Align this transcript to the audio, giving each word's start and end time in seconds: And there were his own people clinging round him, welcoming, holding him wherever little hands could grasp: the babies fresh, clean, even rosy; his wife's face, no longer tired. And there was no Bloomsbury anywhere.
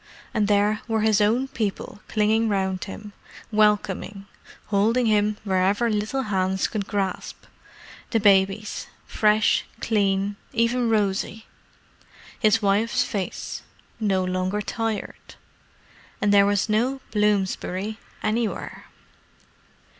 And 0.33 0.47
there 0.47 0.81
were 0.87 1.01
his 1.01 1.21
own 1.21 1.47
people 1.47 2.01
clinging 2.07 2.49
round 2.49 2.85
him, 2.85 3.13
welcoming, 3.51 4.25
holding 4.65 5.05
him 5.05 5.37
wherever 5.43 5.91
little 5.91 6.23
hands 6.23 6.67
could 6.67 6.87
grasp: 6.87 7.43
the 8.09 8.19
babies 8.19 8.87
fresh, 9.05 9.63
clean, 9.79 10.37
even 10.53 10.89
rosy; 10.89 11.45
his 12.39 12.63
wife's 12.63 13.03
face, 13.03 13.61
no 13.99 14.23
longer 14.23 14.59
tired. 14.59 15.35
And 16.19 16.33
there 16.33 16.47
was 16.47 16.67
no 16.67 17.01
Bloomsbury 17.11 17.99
anywhere. 18.23 18.85